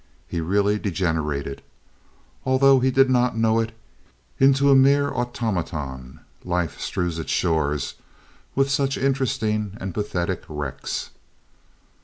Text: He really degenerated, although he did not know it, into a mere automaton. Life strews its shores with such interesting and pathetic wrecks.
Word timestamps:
He 0.27 0.41
really 0.41 0.79
degenerated, 0.79 1.61
although 2.43 2.79
he 2.79 2.89
did 2.89 3.07
not 3.07 3.37
know 3.37 3.59
it, 3.59 3.71
into 4.39 4.71
a 4.71 4.75
mere 4.75 5.11
automaton. 5.11 6.21
Life 6.43 6.79
strews 6.79 7.19
its 7.19 7.29
shores 7.31 7.93
with 8.55 8.71
such 8.71 8.97
interesting 8.97 9.77
and 9.79 9.93
pathetic 9.93 10.43
wrecks. 10.49 11.11